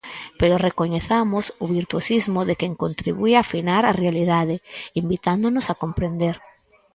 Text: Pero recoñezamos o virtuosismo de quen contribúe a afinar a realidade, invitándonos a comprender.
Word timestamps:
Pero 0.39 0.61
recoñezamos 0.67 1.45
o 1.63 1.65
virtuosismo 1.77 2.39
de 2.49 2.55
quen 2.59 2.73
contribúe 2.83 3.31
a 3.35 3.41
afinar 3.45 3.83
a 3.85 3.97
realidade, 4.03 4.55
invitándonos 5.01 5.65
a 5.69 5.77
comprender. 5.83 6.35